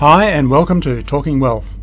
Hi, 0.00 0.26
and 0.26 0.50
welcome 0.50 0.82
to 0.82 1.02
Talking 1.02 1.40
Wealth. 1.40 1.78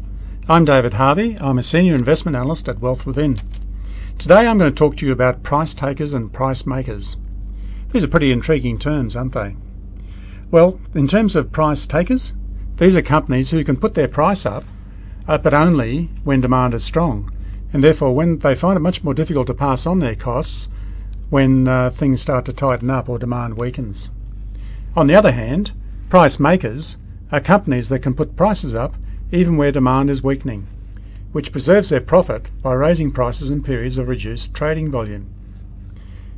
I'm 0.48 0.66
David 0.66 0.94
Harvey. 0.94 1.36
I'm 1.40 1.58
a 1.58 1.64
senior 1.64 1.96
investment 1.96 2.38
analyst 2.38 2.70
at 2.70 2.78
Wealth 2.78 3.08
Within. 3.08 3.40
Today 4.20 4.46
I'm 4.46 4.60
going 4.60 4.72
to 4.72 4.78
talk 4.78 4.98
to 4.98 5.06
you 5.08 5.12
about 5.12 5.42
price 5.42 5.74
takers 5.74 6.14
and 6.14 6.32
price 6.32 6.64
makers. 6.64 7.18
These 7.90 8.04
are 8.04 8.08
pretty 8.08 8.32
intriguing 8.32 8.78
terms, 8.78 9.16
aren't 9.16 9.34
they? 9.34 9.56
Well, 10.52 10.80
in 10.94 11.08
terms 11.08 11.36
of 11.36 11.52
price 11.52 11.88
takers, 11.88 12.34
these 12.76 12.96
are 12.96 13.02
companies 13.02 13.50
who 13.50 13.64
can 13.64 13.78
put 13.78 13.96
their 13.96 14.08
price 14.08 14.46
up, 14.46 14.64
uh, 15.28 15.40
but 15.40 15.56
only 15.56 16.12
when 16.24 16.40
demand 16.40 16.76
is 16.76 16.84
strong, 16.84 17.36
and 17.74 17.84
therefore 17.84 18.14
when 18.14 18.38
they 18.38 18.54
find 18.54 18.78
it 18.78 18.82
much 18.82 19.04
more 19.04 19.16
difficult 19.16 19.48
to 19.48 19.56
pass 19.56 19.88
on 19.88 19.98
their 19.98 20.14
costs 20.14 20.70
when 21.32 21.68
uh, 21.68 21.90
things 21.90 22.22
start 22.22 22.46
to 22.46 22.54
tighten 22.54 22.92
up 22.92 23.10
or 23.10 23.18
demand 23.18 23.58
weakens. 23.58 24.12
On 24.96 25.08
the 25.08 25.16
other 25.16 25.32
hand, 25.32 25.72
price 26.12 26.40
makers 26.40 26.98
are 27.34 27.40
companies 27.40 27.90
that 27.90 28.00
can 28.00 28.14
put 28.14 28.36
prices 28.36 28.76
up 28.76 28.96
even 29.32 29.58
where 29.58 29.72
demand 29.72 30.12
is 30.12 30.24
weakening, 30.24 30.68
which 31.32 31.52
preserves 31.52 31.90
their 31.90 32.00
profit 32.00 32.52
by 32.62 32.72
raising 32.72 33.12
prices 33.12 33.50
in 33.50 33.64
periods 33.64 33.98
of 33.98 34.08
reduced 34.08 34.54
trading 34.54 34.92
volume. 34.92 35.34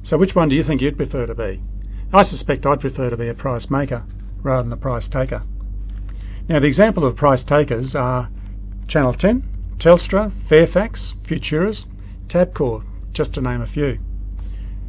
So, 0.01 0.17
which 0.17 0.35
one 0.35 0.47
do 0.47 0.55
you 0.55 0.63
think 0.63 0.81
you'd 0.81 0.95
prefer 0.95 1.25
to 1.25 1.35
be? 1.35 1.61
I 2.13 2.21
suspect 2.21 2.65
I'd 2.65 2.79
prefer 2.79 3.09
to 3.09 3.17
be 3.17 3.27
a 3.27 3.33
price 3.33 3.69
maker 3.69 4.05
rather 4.41 4.63
than 4.63 4.71
a 4.71 4.77
price 4.77 5.09
taker. 5.09 5.43
Now, 6.47 6.59
the 6.59 6.67
example 6.67 7.05
of 7.05 7.17
price 7.17 7.43
takers 7.43 7.93
are 7.93 8.29
Channel 8.87 9.15
10, 9.15 9.43
Telstra, 9.77 10.31
Fairfax, 10.31 11.13
Futuris, 11.21 11.87
Tabcorp, 12.27 12.85
just 13.11 13.33
to 13.33 13.41
name 13.41 13.59
a 13.59 13.65
few. 13.65 13.99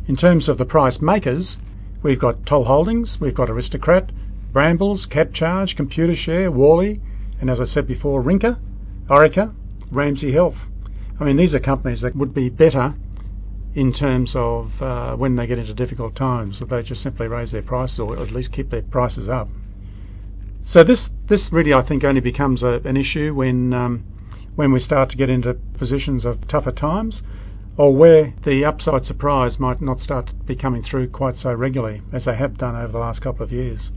In 0.06 0.14
terms 0.14 0.48
of 0.48 0.58
the 0.58 0.66
price 0.66 1.02
makers, 1.02 1.58
we've 2.00 2.20
got 2.20 2.46
Toll 2.46 2.66
Holdings, 2.66 3.20
we've 3.20 3.34
got 3.34 3.50
Aristocrat, 3.50 4.12
Brambles, 4.56 5.06
Cabcharge, 5.06 5.76
Computershare, 5.76 6.48
Worley, 6.48 7.02
and 7.42 7.50
as 7.50 7.60
I 7.60 7.64
said 7.64 7.86
before, 7.86 8.22
Rinker, 8.22 8.58
Orica, 9.06 9.54
Ramsay 9.90 10.32
Health. 10.32 10.70
I 11.20 11.24
mean, 11.24 11.36
these 11.36 11.54
are 11.54 11.60
companies 11.60 12.00
that 12.00 12.16
would 12.16 12.32
be 12.32 12.48
better 12.48 12.94
in 13.74 13.92
terms 13.92 14.34
of 14.34 14.80
uh, 14.80 15.14
when 15.14 15.36
they 15.36 15.46
get 15.46 15.58
into 15.58 15.74
difficult 15.74 16.14
times, 16.14 16.62
if 16.62 16.70
they 16.70 16.82
just 16.82 17.02
simply 17.02 17.28
raise 17.28 17.52
their 17.52 17.60
prices 17.60 18.00
or 18.00 18.16
at 18.18 18.30
least 18.30 18.50
keep 18.50 18.70
their 18.70 18.80
prices 18.80 19.28
up. 19.28 19.50
So 20.62 20.82
this 20.82 21.10
this 21.26 21.52
really, 21.52 21.74
I 21.74 21.82
think, 21.82 22.02
only 22.02 22.22
becomes 22.22 22.62
a, 22.62 22.80
an 22.86 22.96
issue 22.96 23.34
when 23.34 23.74
um, 23.74 24.04
when 24.54 24.72
we 24.72 24.78
start 24.78 25.10
to 25.10 25.18
get 25.18 25.28
into 25.28 25.52
positions 25.52 26.24
of 26.24 26.48
tougher 26.48 26.72
times, 26.72 27.22
or 27.76 27.94
where 27.94 28.32
the 28.44 28.64
upside 28.64 29.04
surprise 29.04 29.60
might 29.60 29.82
not 29.82 30.00
start 30.00 30.28
to 30.28 30.34
be 30.34 30.56
coming 30.56 30.82
through 30.82 31.08
quite 31.08 31.36
so 31.36 31.52
regularly 31.52 32.00
as 32.10 32.24
they 32.24 32.36
have 32.36 32.56
done 32.56 32.74
over 32.74 32.92
the 32.92 32.98
last 32.98 33.20
couple 33.20 33.42
of 33.44 33.52
years. 33.52 33.92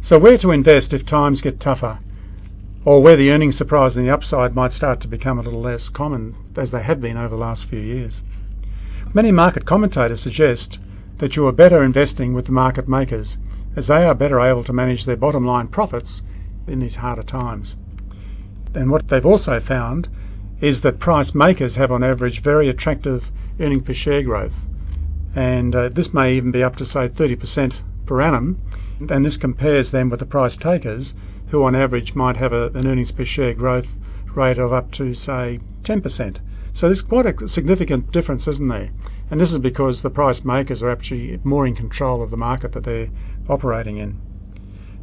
So, 0.00 0.18
where 0.18 0.38
to 0.38 0.50
invest 0.50 0.92
if 0.92 1.06
times 1.06 1.40
get 1.40 1.60
tougher, 1.60 2.00
or 2.84 3.02
where 3.02 3.16
the 3.16 3.30
earnings 3.30 3.56
surprise 3.56 3.96
and 3.96 4.06
the 4.06 4.12
upside 4.12 4.54
might 4.54 4.72
start 4.72 5.00
to 5.00 5.08
become 5.08 5.38
a 5.38 5.42
little 5.42 5.60
less 5.60 5.88
common 5.88 6.34
as 6.56 6.70
they 6.70 6.82
have 6.82 7.00
been 7.00 7.16
over 7.16 7.28
the 7.28 7.36
last 7.36 7.66
few 7.66 7.78
years. 7.78 8.22
Many 9.14 9.30
market 9.30 9.64
commentators 9.64 10.20
suggest 10.20 10.78
that 11.18 11.36
you 11.36 11.46
are 11.46 11.52
better 11.52 11.82
investing 11.82 12.34
with 12.34 12.46
the 12.46 12.52
market 12.52 12.88
makers, 12.88 13.38
as 13.76 13.86
they 13.86 14.04
are 14.04 14.14
better 14.14 14.40
able 14.40 14.64
to 14.64 14.72
manage 14.72 15.04
their 15.04 15.16
bottom 15.16 15.46
line 15.46 15.68
profits 15.68 16.22
in 16.66 16.80
these 16.80 16.96
harder 16.96 17.22
times. 17.22 17.76
And 18.74 18.90
what 18.90 19.08
they've 19.08 19.24
also 19.24 19.60
found 19.60 20.08
is 20.60 20.80
that 20.82 20.98
price 20.98 21.34
makers 21.34 21.76
have 21.76 21.92
on 21.92 22.02
average 22.02 22.40
very 22.40 22.68
attractive 22.68 23.30
earning 23.60 23.82
per 23.82 23.92
share 23.92 24.22
growth. 24.22 24.68
And 25.34 25.74
uh, 25.74 25.88
this 25.88 26.12
may 26.12 26.34
even 26.34 26.50
be 26.50 26.62
up 26.62 26.76
to, 26.76 26.84
say, 26.84 27.08
30% 27.08 27.80
per 28.06 28.20
annum, 28.20 28.60
and 29.10 29.24
this 29.24 29.36
compares 29.36 29.90
them 29.90 30.10
with 30.10 30.20
the 30.20 30.26
price 30.26 30.56
takers, 30.56 31.14
who 31.48 31.64
on 31.64 31.74
average 31.74 32.14
might 32.14 32.36
have 32.36 32.52
a, 32.52 32.68
an 32.68 32.86
earnings 32.86 33.12
per 33.12 33.24
share 33.24 33.54
growth 33.54 33.98
rate 34.34 34.58
of 34.58 34.72
up 34.72 34.90
to, 34.92 35.14
say, 35.14 35.60
10%. 35.82 36.38
So 36.72 36.88
there's 36.88 37.02
quite 37.02 37.26
a 37.26 37.48
significant 37.48 38.12
difference, 38.12 38.48
isn't 38.48 38.68
there? 38.68 38.90
And 39.30 39.40
this 39.40 39.52
is 39.52 39.58
because 39.58 40.02
the 40.02 40.10
price 40.10 40.44
makers 40.44 40.82
are 40.82 40.90
actually 40.90 41.38
more 41.44 41.66
in 41.66 41.74
control 41.74 42.22
of 42.22 42.30
the 42.30 42.36
market 42.36 42.72
that 42.72 42.84
they're 42.84 43.10
operating 43.48 43.98
in. 43.98 44.18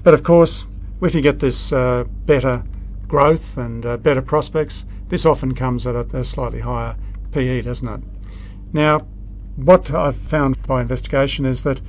But 0.02 0.14
of 0.14 0.24
course, 0.24 0.66
if 1.02 1.14
you 1.14 1.22
get 1.22 1.40
this 1.40 1.72
uh, 1.72 2.06
better 2.26 2.64
growth 3.08 3.58
and 3.58 3.86
uh, 3.86 3.98
better 3.98 4.22
prospects, 4.22 4.86
this 5.10 5.26
often 5.26 5.54
comes 5.54 5.86
at 5.86 5.96
a, 5.96 6.08
a 6.18 6.24
slightly 6.24 6.62
higher 6.62 6.96
PE, 7.32 7.62
doesn't 7.62 7.88
it? 7.88 8.02
Now, 8.74 9.08
what 9.56 9.92
I've 9.92 10.16
found 10.16 10.62
by 10.64 10.82
investigation 10.82 11.46
is 11.46 11.64
that 11.64 11.82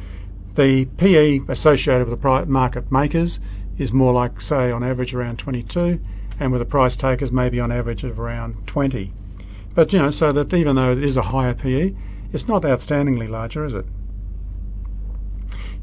the 0.55 0.87
PE 0.97 1.41
associated 1.49 2.09
with 2.09 2.21
the 2.21 2.47
market 2.47 2.91
makers 2.91 3.41
is 3.79 3.93
more 3.93 4.13
like, 4.13 4.41
say, 4.41 4.71
on 4.71 4.83
average 4.83 5.15
around 5.15 5.39
22, 5.39 6.01
and 6.39 6.53
with 6.53 6.61
the 6.61 6.67
price 6.67 6.97
takers 6.97 7.33
maybe 7.33 7.61
on 7.61 7.73
average 7.73 8.05
of 8.05 8.21
around 8.21 8.67
20. 8.67 9.13
But, 9.75 9.93
you 9.93 9.99
know, 9.99 10.11
so 10.11 10.33
that 10.33 10.53
even 10.53 10.77
though 10.77 10.93
it 10.93 11.03
is 11.03 11.17
a 11.17 11.23
higher 11.23 11.55
PE, 11.55 11.95
it's 12.33 12.49
not 12.49 12.63
outstandingly 12.63 13.29
larger, 13.29 13.65
is 13.65 13.75
it? 13.75 13.87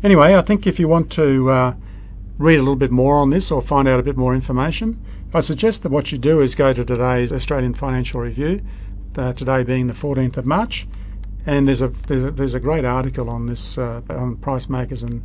Anyway, 0.04 0.36
I 0.36 0.42
think 0.42 0.68
if 0.68 0.80
you 0.80 0.88
want 0.88 1.12
to 1.14 1.50
uh, 1.50 1.74
read 2.38 2.58
a 2.58 2.62
little 2.62 2.76
bit 2.76 2.92
more 2.92 3.16
on 3.16 3.32
this 3.32 3.50
or 3.50 3.62
find 3.62 3.88
out 3.88 4.00
a 4.00 4.04
bit 4.04 4.16
more 4.16 4.36
information, 4.36 5.04
I 5.34 5.42
suggest 5.42 5.84
that 5.84 5.92
what 5.92 6.12
you 6.12 6.18
do 6.18 6.40
is 6.40 6.56
go 6.56 6.72
to 6.72 6.86
today's 6.86 7.34
Australian 7.34 7.74
Financial 7.74 8.22
Review, 8.22 8.62
uh, 9.18 9.34
today 9.34 9.64
being 9.64 9.88
the 9.88 9.94
14th 9.94 10.38
of 10.38 10.46
March, 10.46 10.88
and 11.48 11.68
there's 11.68 11.82
a 11.82 11.88
there's 11.88 12.24
a, 12.26 12.32
there's 12.32 12.54
a 12.54 12.60
great 12.60 12.86
article 12.86 13.30
on 13.30 13.48
this 13.48 13.78
uh, 13.78 14.02
on 14.10 14.36
price 14.36 14.70
makers 14.70 15.02
and 15.02 15.24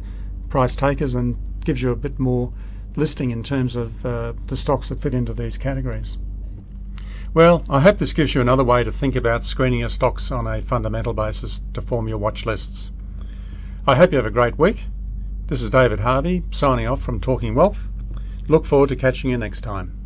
price 0.48 0.74
takers, 0.74 1.14
and 1.14 1.36
gives 1.64 1.82
you 1.82 1.90
a 1.90 1.96
bit 1.96 2.18
more 2.18 2.52
listing 2.96 3.30
in 3.30 3.42
terms 3.42 3.76
of 3.76 4.06
uh, 4.06 4.32
the 4.46 4.56
stocks 4.56 4.88
that 4.88 5.00
fit 5.00 5.12
into 5.12 5.34
these 5.34 5.58
categories. 5.58 6.18
Well, 7.34 7.64
I 7.68 7.80
hope 7.80 7.98
this 7.98 8.12
gives 8.12 8.34
you 8.34 8.40
another 8.40 8.64
way 8.64 8.84
to 8.84 8.92
think 8.92 9.16
about 9.16 9.44
screening 9.44 9.80
your 9.80 9.88
stocks 9.88 10.30
on 10.30 10.46
a 10.46 10.60
fundamental 10.60 11.14
basis 11.14 11.62
to 11.72 11.80
form 11.80 12.06
your 12.06 12.18
watch 12.18 12.46
lists. 12.46 12.92
I 13.86 13.96
hope 13.96 14.12
you 14.12 14.18
have 14.18 14.26
a 14.26 14.30
great 14.30 14.58
week. 14.58 14.84
This 15.46 15.62
is 15.62 15.70
David 15.70 16.00
Harvey 16.00 16.44
signing 16.50 16.86
off 16.86 17.00
from 17.00 17.20
Talking 17.20 17.54
Wealth. 17.54 17.88
Look 18.48 18.64
forward 18.64 18.90
to 18.90 18.96
catching 18.96 19.30
you 19.30 19.38
next 19.38 19.62
time. 19.62 20.01